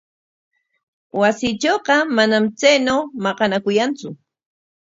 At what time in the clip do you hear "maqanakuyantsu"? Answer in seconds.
3.23-4.07